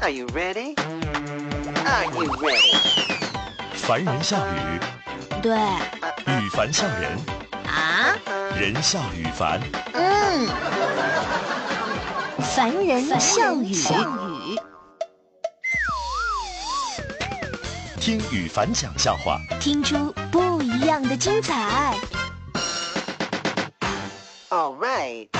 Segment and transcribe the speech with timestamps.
[0.00, 0.76] Are you ready?
[1.84, 2.72] Are you ready?
[3.74, 4.80] 凡人笑语，
[5.42, 7.18] 对语凡笑人，
[7.66, 8.14] 啊，
[8.56, 9.60] 人笑语凡。
[9.94, 10.46] 嗯，
[12.54, 13.74] 凡人笑语，
[17.98, 21.96] 听羽凡讲笑话，听出不一样的精彩。
[24.50, 25.37] All right.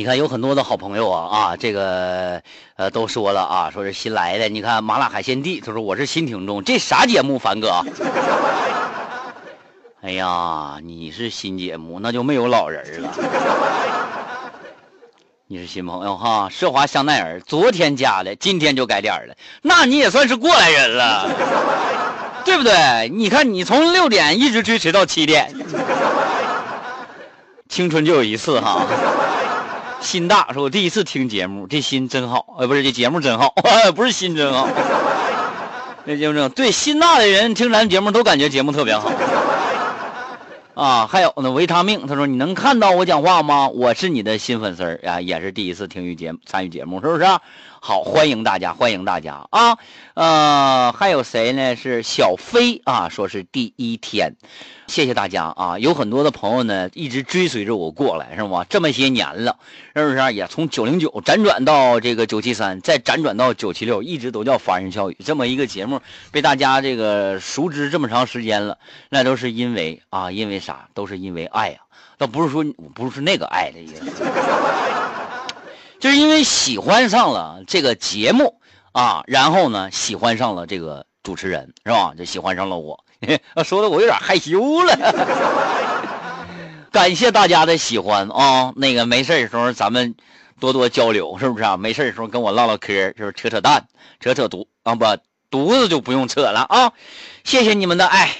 [0.00, 2.40] 你看，有很多的好朋友啊啊，这个
[2.76, 4.48] 呃都说了啊，说是新来的。
[4.48, 7.84] 你看麻辣海鲜地，他说我是新听众，这啥节目，凡哥？
[10.00, 13.12] 哎呀，你是新节目，那就没有老人了。
[15.48, 21.28] 你是新朋友哈，奢华香奈儿昨天加的，今天就改点了，那你也算是过来人了，
[22.46, 23.10] 对不对？
[23.10, 25.54] 你看你从六点一直追持到七点，
[27.68, 28.86] 青春就有一次哈。
[30.00, 33.52] 心大说：“我第一次听节目，这心真好，呃，不是这节目真好，
[33.94, 34.68] 不是心真好。
[36.06, 39.12] 这节目真好， 对心大的人听咱节目都感觉节目特别好。
[40.80, 43.68] 啊，还有呢，维他命，他说你能看到我讲话吗？
[43.68, 47.26] 我是你的新粉丝儿啊，也是第一次听与节参与节目，是不是？
[47.82, 49.78] 好，欢迎大家，欢迎大家啊！
[50.14, 51.76] 呃，还有谁呢？
[51.76, 54.36] 是小飞啊，说是第一天，
[54.86, 55.78] 谢谢大家啊！
[55.78, 58.66] 有很多的朋友呢，一直追随着我过来，是吗？
[58.68, 59.56] 这么些年了，
[59.96, 60.34] 是不是？
[60.34, 68.76] 也从九零九辗转到这个九七三，再辗转到九七六，一直都叫凡人笑语这么一个节目，被大家这个熟知这么长时间了，
[69.08, 70.69] 那都是因为啊，因为啥？
[70.94, 71.78] 都是因为爱呀、
[72.18, 74.12] 倒不是说不是那个爱的意思。
[75.98, 78.60] 就是因为喜欢上了这个节目
[78.92, 82.14] 啊，然后呢，喜欢上了这个主持人，是吧？
[82.16, 83.04] 就喜欢上了我，
[83.64, 84.96] 说的我有点害羞了。
[86.90, 88.72] 感谢大家的喜欢啊！
[88.74, 90.14] 那个没事的时候咱们
[90.58, 91.76] 多多交流，是不是啊？
[91.76, 93.86] 没事的时候跟我唠唠嗑，就是扯扯淡，
[94.18, 95.04] 扯扯犊啊不
[95.50, 96.92] 犊子就不用扯了啊！
[97.44, 98.30] 谢谢你们的爱。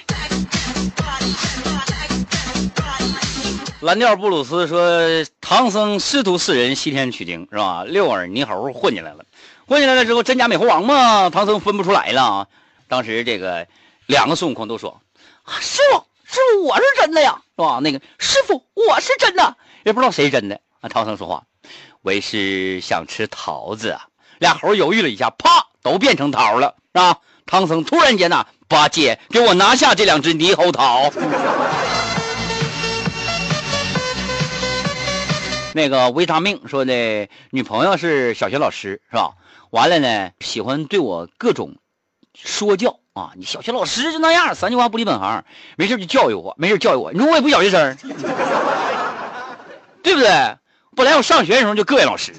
[3.81, 7.83] 蓝调布鲁斯说：“唐僧师徒四人西天取经是吧？
[7.83, 9.25] 六耳猕猴混进来了，
[9.67, 12.47] 混进来了之后真假美猴王嘛，唐僧分不出来了。
[12.87, 13.65] 当时这个
[14.05, 15.01] 两个孙悟空都说
[15.59, 17.79] ：‘师傅，师傅我是真的呀，是吧？
[17.81, 21.41] 那个师傅我是真的，也不知道谁真的。’啊，唐僧说话
[22.03, 24.05] ：‘为师想吃桃子啊。’
[24.37, 27.17] 俩猴犹豫了一下，啪，都变成桃了，是吧？
[27.47, 31.11] 唐僧突然间呐，八戒给我拿下这两只猕猴桃。”
[35.73, 39.31] 那个维他命说的女朋友是小学老师是吧？
[39.69, 41.75] 完了呢，喜欢对我各种
[42.35, 43.31] 说教啊！
[43.35, 45.43] 你小学老师就那样，三句话不离本行，
[45.77, 47.13] 没事就教育我，没事教育我。
[47.13, 47.95] 你说我也不小学生，
[50.03, 50.57] 对不对？
[50.93, 52.33] 本来我上学的时候就膈应老师，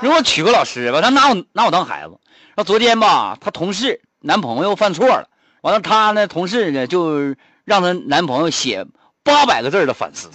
[0.00, 2.18] 如果娶个老师吧，他拿我拿我当孩子。
[2.56, 5.28] 然后昨天吧，她同事男朋友犯错了，
[5.60, 8.86] 完了她呢，同事呢就让她男朋友写
[9.22, 10.30] 八百个字的反思。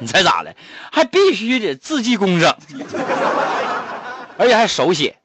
[0.00, 0.54] 你猜咋的？
[0.90, 2.54] 还必须得字迹工整，
[4.36, 5.16] 而且还手写。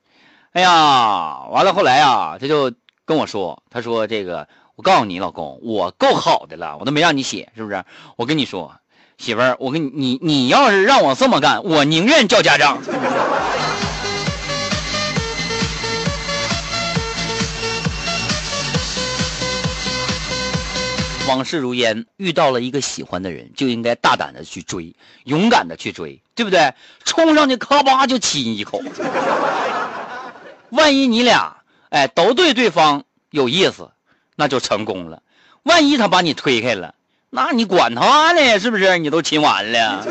[0.52, 2.72] 哎呀，完了后来啊，他就
[3.06, 7.84] 跟我说，他说这个，我告诉你老公，我够好的了，我都没让你写，是不是？
[8.16, 8.75] 我跟你说，
[9.18, 12.81] 媳妇儿，我跟你你你要是让我这么干，我宁愿叫家长。
[21.35, 26.73] 往事如烟，遇到了一个喜欢的人，就应该大胆的去追，勇敢的去追，对不对？
[27.03, 28.81] 冲上去咔吧就亲一口。
[30.69, 31.57] 万一你俩
[31.90, 33.91] 哎都对对方有意思，
[34.38, 35.22] 那就成功了。
[35.63, 36.96] 万一他把你推开了，
[37.29, 38.57] 那你管他呢？
[38.57, 38.97] 是不是？
[38.97, 40.07] 你都亲完了。